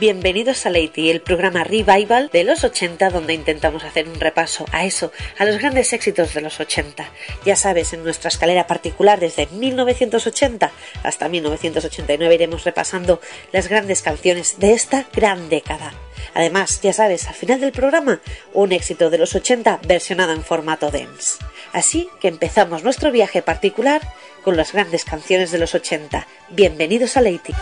Bienvenidos 0.00 0.64
a 0.64 0.70
Lady, 0.70 1.10
el 1.10 1.20
programa 1.20 1.64
revival 1.64 2.30
de 2.32 2.44
los 2.44 2.62
80 2.62 3.10
donde 3.10 3.34
intentamos 3.34 3.82
hacer 3.82 4.08
un 4.08 4.20
repaso 4.20 4.64
a 4.70 4.84
eso, 4.84 5.10
a 5.38 5.44
los 5.44 5.58
grandes 5.58 5.92
éxitos 5.92 6.34
de 6.34 6.40
los 6.40 6.60
80. 6.60 7.04
Ya 7.44 7.56
sabes, 7.56 7.92
en 7.92 8.04
nuestra 8.04 8.28
escalera 8.28 8.68
particular 8.68 9.18
desde 9.18 9.48
1980 9.48 10.70
hasta 11.02 11.28
1989 11.28 12.32
iremos 12.32 12.62
repasando 12.62 13.20
las 13.50 13.66
grandes 13.66 14.02
canciones 14.02 14.60
de 14.60 14.72
esta 14.72 15.04
gran 15.12 15.48
década. 15.48 15.92
Además, 16.32 16.80
ya 16.80 16.92
sabes, 16.92 17.26
al 17.26 17.34
final 17.34 17.60
del 17.60 17.72
programa, 17.72 18.20
un 18.52 18.70
éxito 18.70 19.10
de 19.10 19.18
los 19.18 19.34
80 19.34 19.80
versionado 19.84 20.32
en 20.32 20.44
formato 20.44 20.92
dance. 20.92 21.38
Así 21.72 22.08
que 22.20 22.28
empezamos 22.28 22.84
nuestro 22.84 23.10
viaje 23.10 23.42
particular 23.42 24.00
con 24.44 24.56
las 24.56 24.72
grandes 24.72 25.04
canciones 25.04 25.50
de 25.50 25.58
los 25.58 25.74
80. 25.74 26.24
Bienvenidos 26.50 27.16
a 27.16 27.20
Lady. 27.20 27.52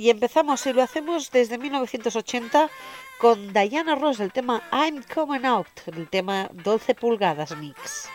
Y 0.00 0.10
empezamos 0.10 0.64
y 0.66 0.72
lo 0.72 0.82
hacemos 0.82 1.32
desde 1.32 1.58
1980 1.58 2.70
con 3.18 3.52
Diana 3.52 3.96
Ross, 3.96 4.20
el 4.20 4.30
tema 4.30 4.62
I'm 4.70 5.02
Coming 5.12 5.44
Out, 5.44 5.66
el 5.86 6.08
tema 6.08 6.48
12 6.52 6.94
pulgadas 6.94 7.56
mix. 7.56 8.08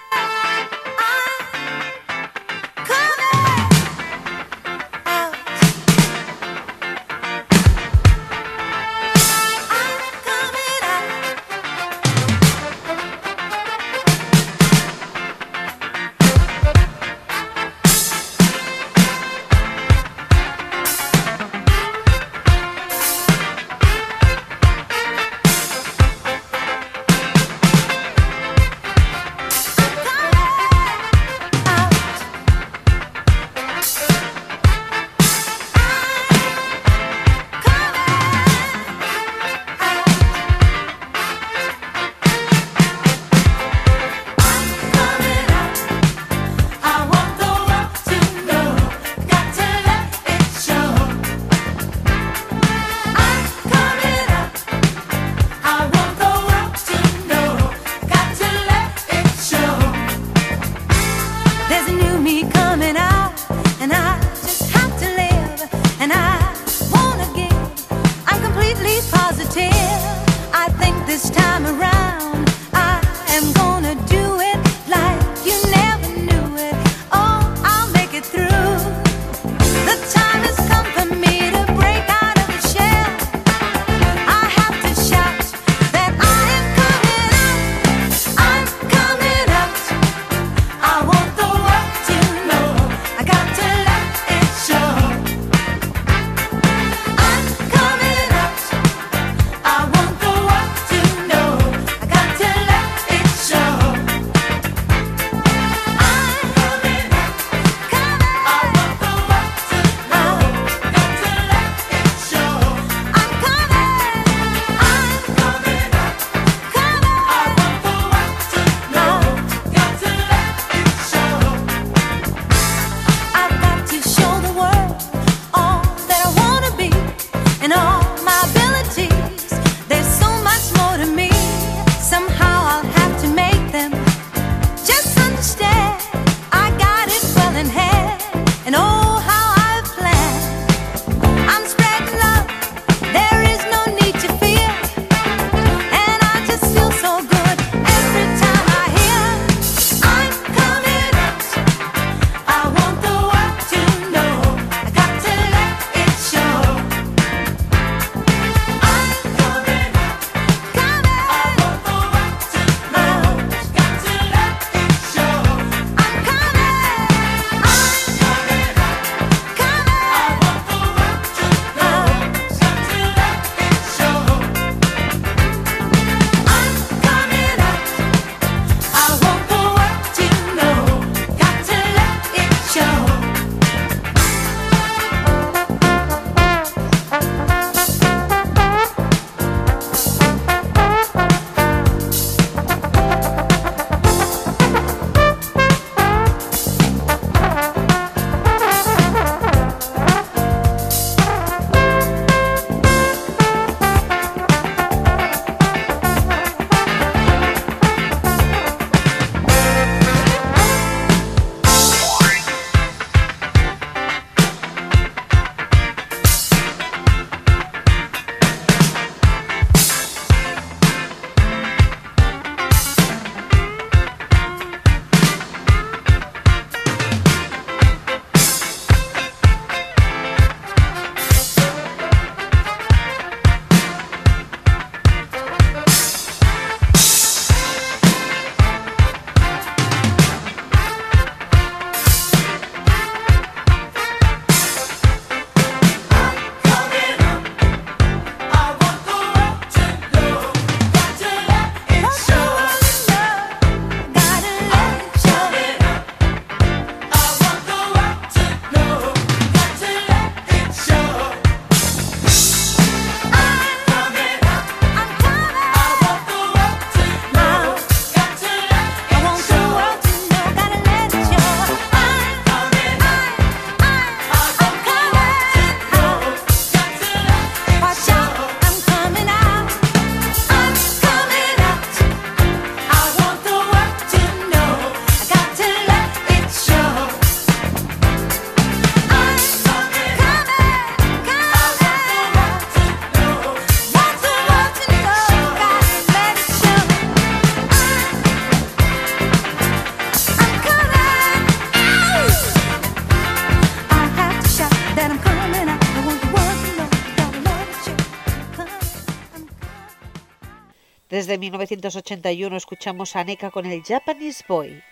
Desde 311.33 311.41
1981 311.41 312.57
escuchamos 312.57 313.15
a 313.15 313.23
Neka 313.23 313.49
con 313.49 313.65
el 313.65 313.81
Japanese 313.81 314.43
Boy. 314.47 314.83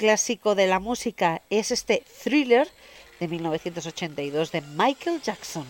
Clásico 0.00 0.54
de 0.54 0.66
la 0.66 0.78
música 0.78 1.42
es 1.50 1.70
este 1.70 2.02
thriller 2.24 2.66
de 3.20 3.28
1982 3.28 4.50
de 4.50 4.62
Michael 4.62 5.20
Jackson. 5.20 5.66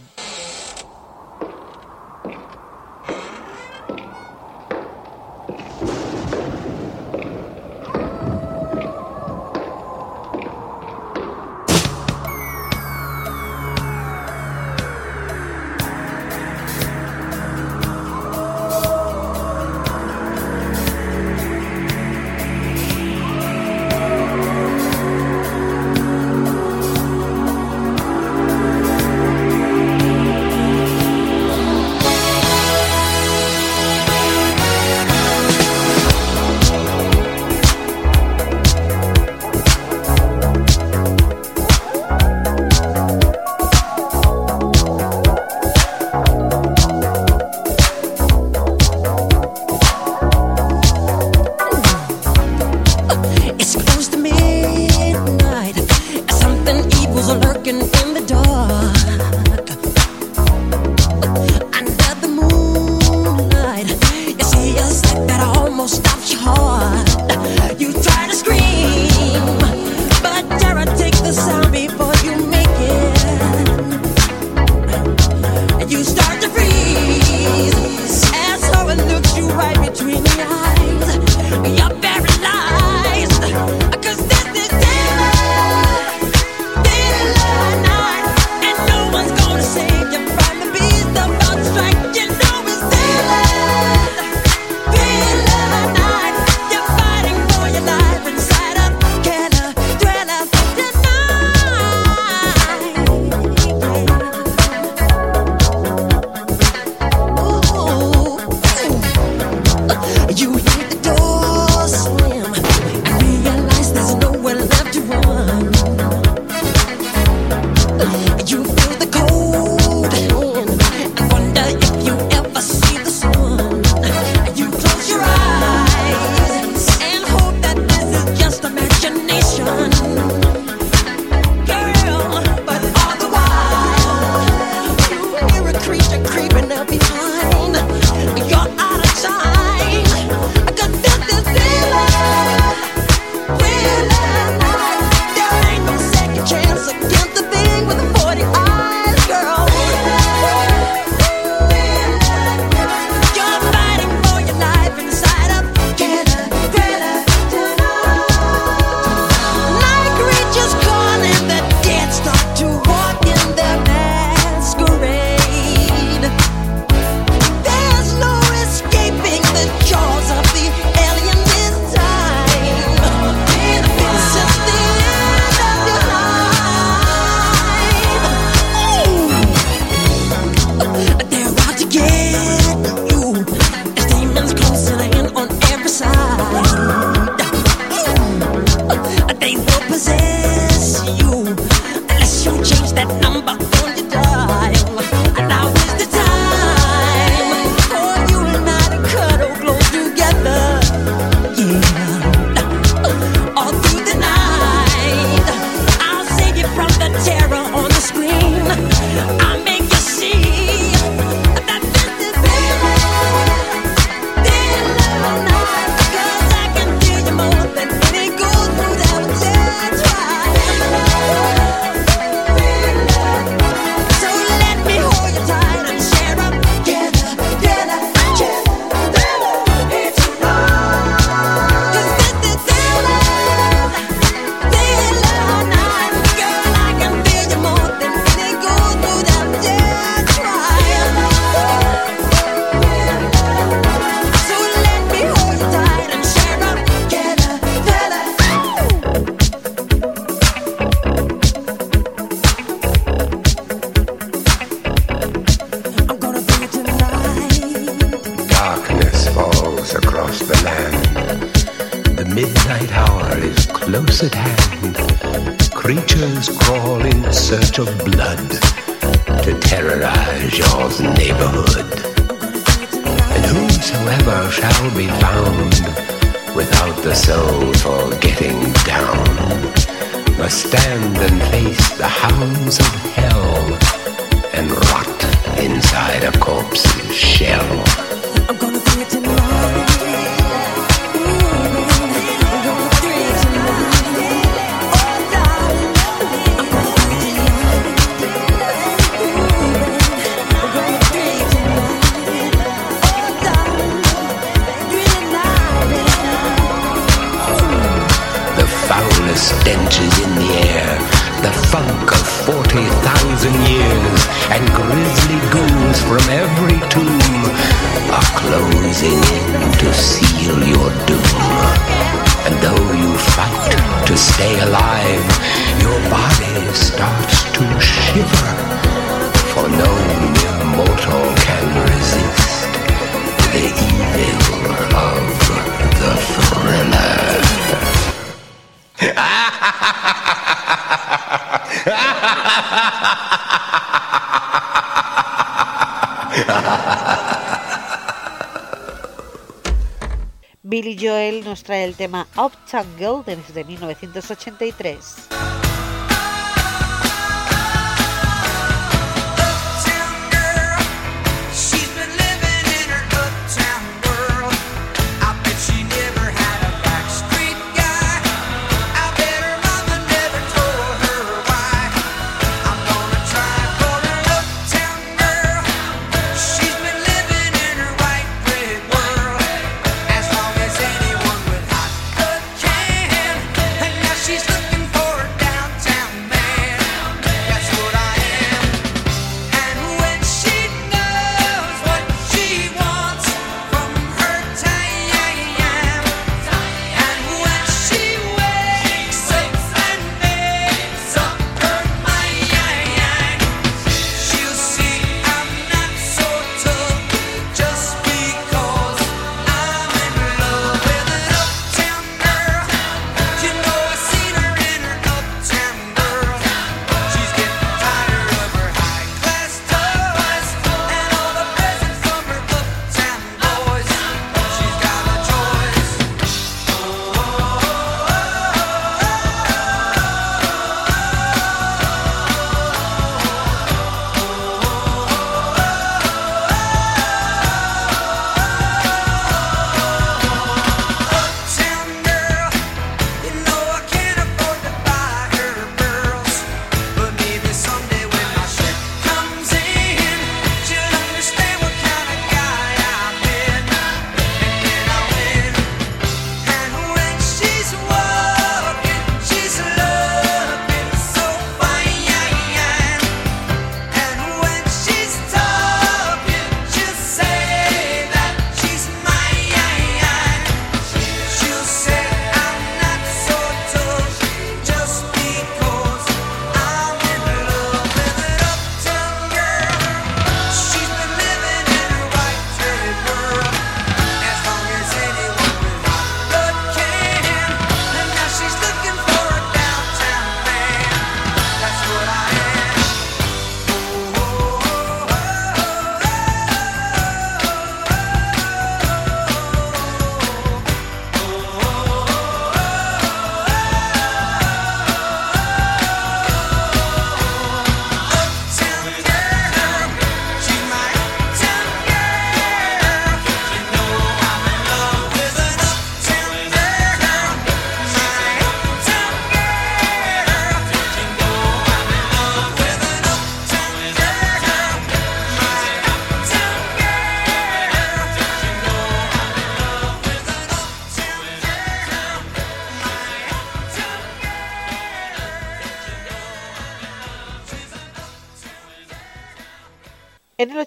Joel 351.00 351.42
nos 351.45 351.62
trae 351.62 351.85
el 351.85 351.95
tema 351.95 352.26
Up 352.37 352.52
Tangle 352.71 353.23
desde 353.25 353.64
1983. 353.64 355.29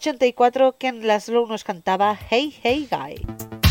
1984, 0.03 0.75
Ken 0.77 1.07
Laszlo 1.07 1.47
nos 1.47 1.63
cantaba 1.63 2.19
Hey 2.29 2.53
Hey 2.61 2.89
Guy. 2.91 3.62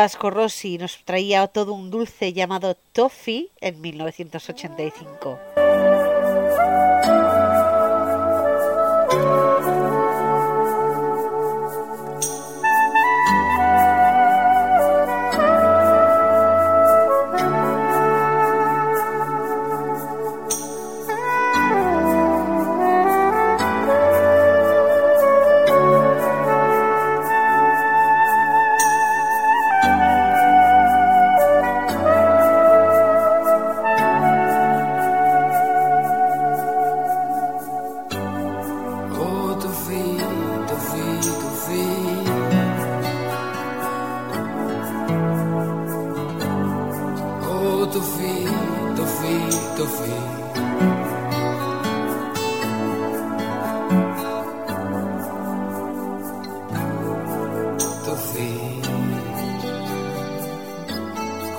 Vasco 0.00 0.30
Rossi 0.30 0.78
nos 0.78 1.04
traía 1.04 1.46
todo 1.46 1.74
un 1.74 1.90
dulce 1.90 2.32
llamado 2.32 2.74
Toffee 2.74 3.50
en 3.60 3.82
1985. 3.82 5.38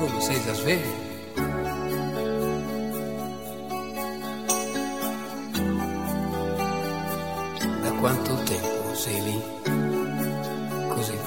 come 0.01 0.19
sei 0.19 0.43
già 0.43 0.53
sveglio. 0.53 1.09
Da 7.81 7.91
quanto 7.99 8.33
tempo 8.43 8.95
sei 8.95 9.21
lì? 9.21 9.41
Così. 10.87 11.17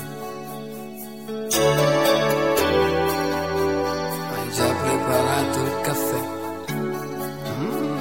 Hai 4.32 4.50
già 4.50 4.74
preparato 4.74 5.58
il 5.62 5.80
caffè? 5.82 6.20
Mm. 7.60 7.98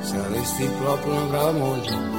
Saresti 0.00 0.68
proprio 0.78 1.12
una 1.12 1.24
brava 1.24 1.50
moglie. 1.50 2.13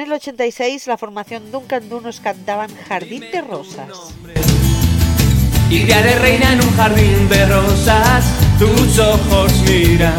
En 0.00 0.06
el 0.06 0.12
86 0.14 0.86
la 0.86 0.96
formación 0.96 1.52
Duncan 1.52 1.90
Du 1.90 2.00
nos 2.00 2.20
cantaban 2.20 2.70
Jardín 2.88 3.20
de 3.20 3.42
Rosas. 3.42 4.14
Y 5.68 5.80
te 5.80 5.92
haré 5.92 6.18
reina 6.18 6.54
en 6.54 6.62
un 6.62 6.74
jardín 6.74 7.28
de 7.28 7.44
rosas, 7.44 8.24
tus 8.58 8.98
ojos 8.98 9.52
miran 9.68 10.16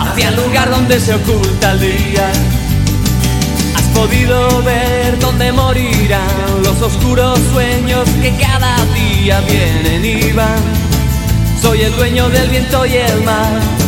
hacia 0.00 0.30
el 0.30 0.34
lugar 0.34 0.70
donde 0.70 0.98
se 0.98 1.14
oculta 1.14 1.70
el 1.70 1.80
día. 1.82 2.32
Has 3.76 3.84
podido 3.96 4.60
ver 4.64 5.16
dónde 5.20 5.52
morirán 5.52 6.60
los 6.64 6.82
oscuros 6.82 7.38
sueños 7.52 8.08
que 8.20 8.36
cada 8.38 8.74
día 8.86 9.40
vienen 9.42 10.04
y 10.04 10.32
van. 10.32 10.58
Soy 11.62 11.82
el 11.82 11.94
dueño 11.94 12.28
del 12.28 12.50
viento 12.50 12.84
y 12.86 12.96
el 12.96 13.22
mar. 13.22 13.87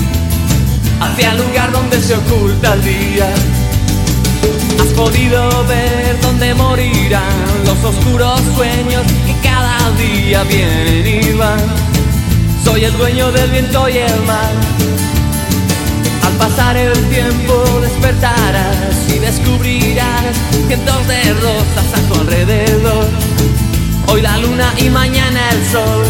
hacia 1.11 1.31
el 1.31 1.37
lugar 1.37 1.71
donde 1.71 2.01
se 2.01 2.15
oculta 2.15 2.73
el 2.73 2.83
día. 2.83 3.33
Has 4.79 4.87
podido 4.95 5.65
ver 5.65 6.19
dónde 6.21 6.53
morirán 6.53 7.65
los 7.65 7.83
oscuros 7.83 8.39
sueños 8.55 9.03
que 9.25 9.35
cada 9.43 9.91
día 9.91 10.43
vienen 10.43 11.07
y 11.07 11.33
van. 11.33 11.59
Soy 12.63 12.85
el 12.85 12.97
dueño 12.97 13.31
del 13.31 13.51
viento 13.51 13.89
y 13.89 13.97
el 13.97 14.21
mar. 14.21 14.53
Al 16.25 16.33
pasar 16.33 16.77
el 16.77 16.93
tiempo 17.09 17.63
despertarás 17.81 18.95
y 19.13 19.19
descubrirás 19.19 20.35
cientos 20.67 21.07
de 21.07 21.33
rosas 21.33 21.87
a 21.95 22.07
tu 22.07 22.21
alrededor. 22.21 23.07
Hoy 24.07 24.21
la 24.21 24.37
luna 24.37 24.73
y 24.77 24.89
mañana 24.89 25.49
el 25.51 25.71
sol. 25.71 26.05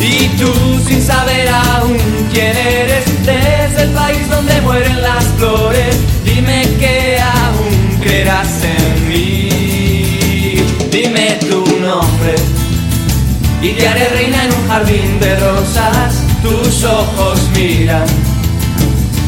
Y 0.00 0.28
tú 0.36 0.52
sin 0.86 1.02
saber 1.02 1.48
el 3.84 3.90
país 3.90 4.30
donde 4.30 4.60
mueren 4.62 5.02
las 5.02 5.24
flores, 5.36 5.96
dime 6.24 6.62
que 6.78 7.18
aún 7.20 7.98
creerás 8.00 8.48
en 8.62 9.08
mí. 9.08 10.56
Dime 10.90 11.38
tu 11.48 11.60
nombre 11.80 12.34
y 13.60 13.70
te 13.72 13.88
haré 13.88 14.08
reina 14.08 14.44
en 14.44 14.52
un 14.52 14.68
jardín 14.68 15.20
de 15.20 15.36
rosas. 15.38 16.14
Tus 16.42 16.84
ojos 16.84 17.40
miran 17.54 18.06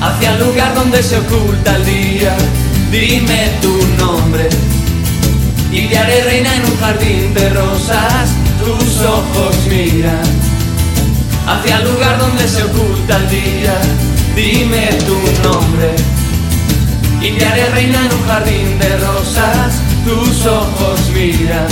hacia 0.01 0.33
el 0.35 0.39
lugar 0.47 0.75
donde 0.75 1.03
se 1.03 1.19
oculta 1.19 1.77
el 1.77 1.85
día. 1.85 2.37
Dime 2.91 3.51
tu 3.61 3.75
nombre 4.03 4.49
y 5.71 5.89
te 5.89 5.99
haré 5.99 6.23
reina 6.25 6.57
en 6.57 6.65
un 6.65 6.77
jardín 6.79 7.35
de 7.35 7.51
rosas. 7.51 8.31
Tus 8.65 9.01
ojos 9.05 9.57
miran 9.69 10.29
hacia 11.47 11.77
el 11.79 11.85
lugar 11.93 12.19
donde 12.19 12.49
se 12.49 12.63
oculta 12.63 13.17
el 13.17 13.29
día. 13.29 14.16
Dime 14.37 14.91
tu 15.07 15.17
nombre 15.49 15.97
y 17.23 17.31
te 17.39 17.47
haré 17.47 17.71
reina 17.71 18.05
en 18.05 18.13
un 18.13 18.23
jardín 18.27 18.79
de 18.79 18.99
rosas. 18.99 19.81
Tus 20.05 20.45
ojos 20.45 21.01
miran 21.15 21.67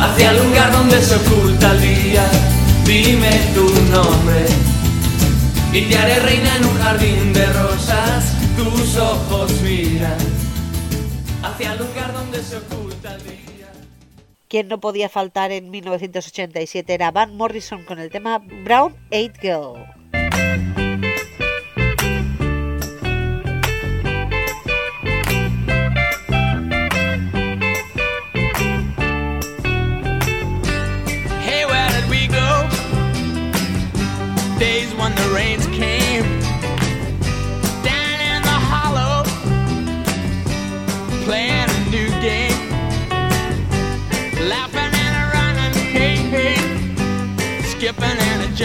hacia 0.00 0.30
el 0.30 0.42
lugar 0.42 0.72
donde 0.72 1.02
se 1.02 1.16
oculta 1.16 1.72
el 1.72 1.82
día. 1.82 2.24
Dime 2.86 3.30
tu 3.54 3.68
nombre 3.92 4.46
y 5.70 5.82
te 5.82 5.98
haré 5.98 6.18
reina 6.20 6.56
en 6.56 6.64
un 6.64 6.78
jardín 6.78 7.32
de 7.34 7.44
rosas. 7.52 8.24
Tus 8.56 8.96
ojos 8.96 9.52
miran 9.60 10.16
hacia 11.42 11.72
el 11.74 11.78
lugar 11.78 12.14
donde 12.14 12.42
se 12.42 12.56
oculta 12.56 13.16
el 13.16 13.22
día. 13.22 13.70
Quien 14.48 14.68
no 14.68 14.80
podía 14.80 15.10
faltar 15.10 15.52
en 15.52 15.70
1987 15.70 16.94
era 16.94 17.10
Van 17.10 17.36
Morrison 17.36 17.84
con 17.84 17.98
el 17.98 18.10
tema 18.10 18.38
Brown 18.64 18.96
Eight 19.10 19.34
Girl. 19.42 19.93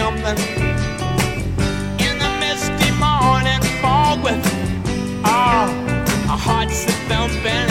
Jumping. 0.10 0.43
In 2.00 2.17
the 2.17 2.30
misty 2.39 2.91
morning 2.98 3.62
fog 3.82 4.24
with, 4.24 4.41
oh, 5.26 5.69
our 6.30 6.38
hearts 6.38 6.86
a 6.86 6.91
thumping 7.08 7.68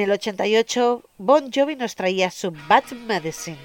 En 0.00 0.04
el 0.04 0.12
88, 0.12 1.02
Bon 1.18 1.52
Jovi 1.52 1.76
nos 1.76 1.94
traía 1.94 2.30
su 2.30 2.52
Bad 2.70 2.92
Medicine. 3.06 3.58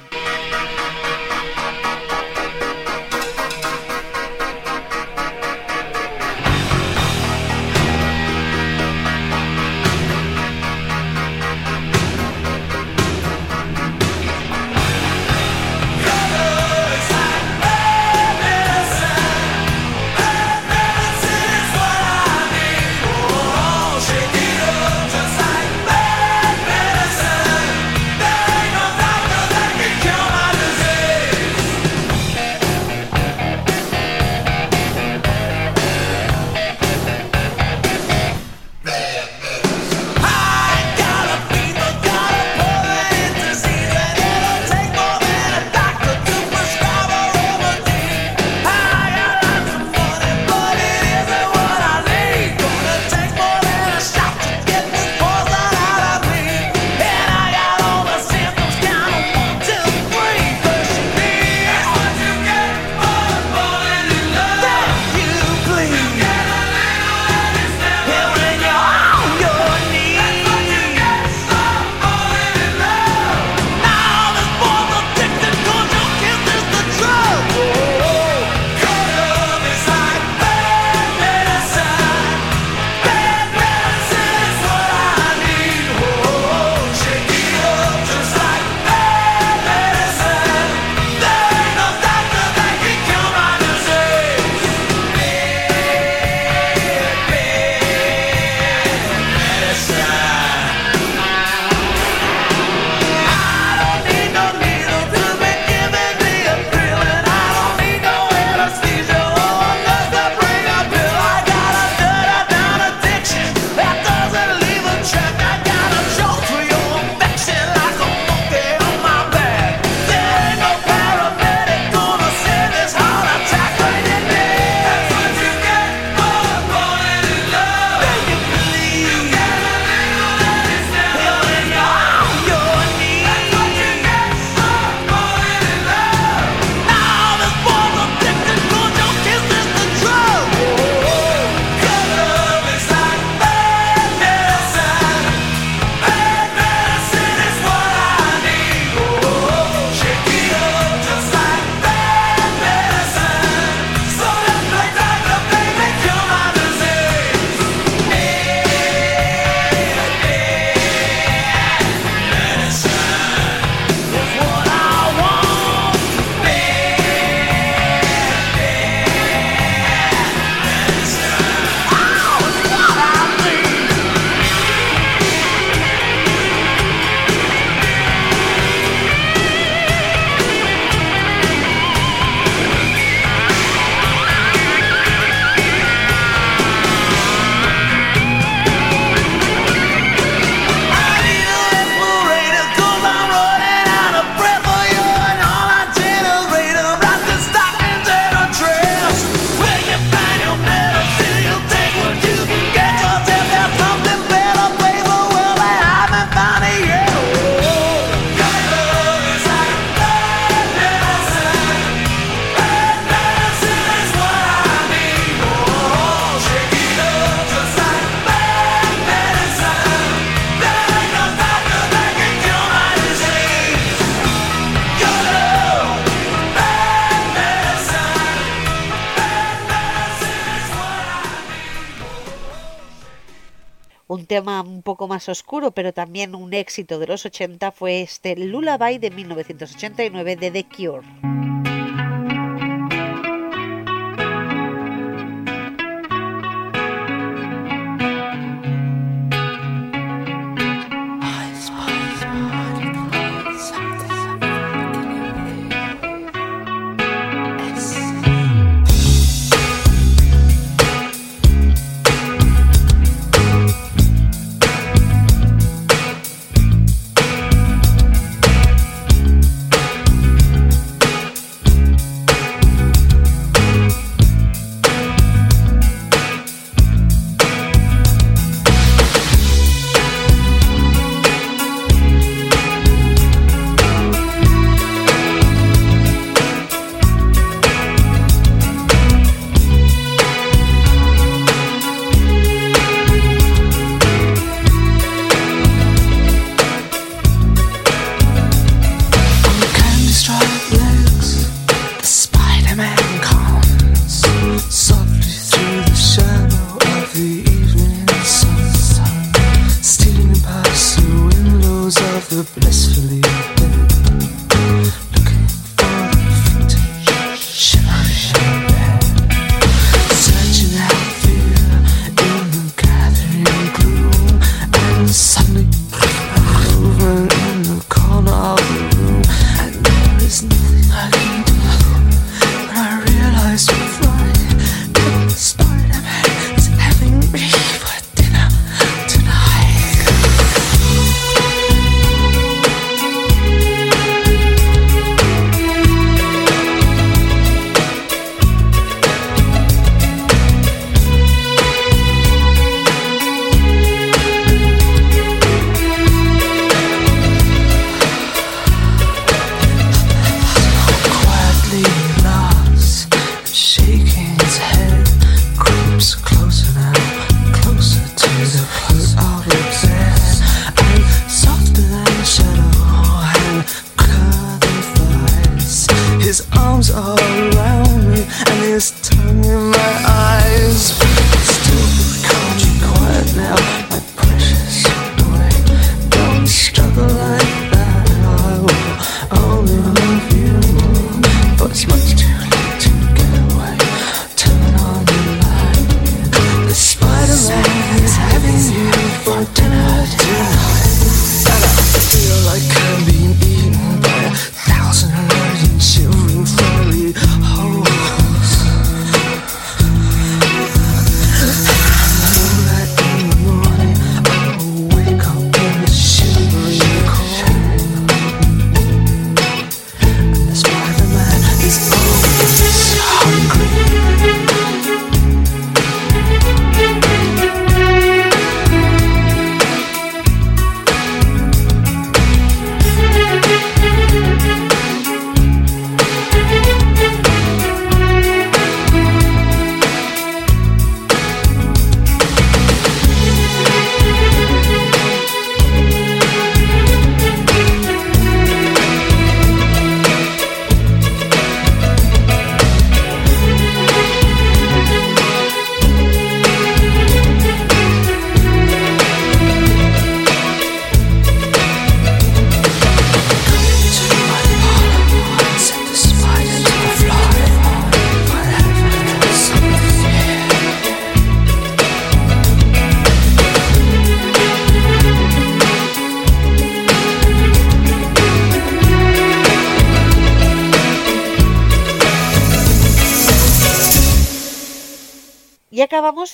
Más 234.45 235.29
oscuro, 235.29 235.71
pero 235.71 235.93
también 235.93 236.35
un 236.35 236.53
éxito 236.53 236.99
de 236.99 237.07
los 237.07 237.25
80 237.25 237.71
fue 237.71 238.01
este 238.01 238.35
Lullaby 238.35 238.99
de 238.99 239.11
1989 239.11 240.35
de 240.35 240.51
The 240.51 240.65
Cure. 240.65 241.84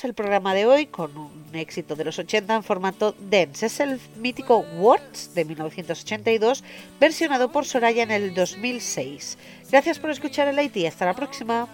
El 0.03 0.13
programa 0.13 0.53
de 0.53 0.65
hoy 0.65 0.87
con 0.87 1.15
un 1.17 1.31
éxito 1.53 1.95
de 1.95 2.05
los 2.05 2.17
80 2.17 2.55
en 2.55 2.63
formato 2.63 3.15
dance. 3.29 3.65
Es 3.65 3.79
el 3.79 3.99
mítico 4.17 4.65
Words 4.77 5.33
de 5.33 5.45
1982, 5.45 6.63
versionado 6.99 7.51
por 7.51 7.65
Soraya 7.65 8.03
en 8.03 8.11
el 8.11 8.33
2006. 8.33 9.37
Gracias 9.71 9.99
por 9.99 10.11
escuchar 10.11 10.47
el 10.47 10.59
IT. 10.59 10.87
Hasta 10.87 11.05
la 11.05 11.13
próxima. 11.13 11.67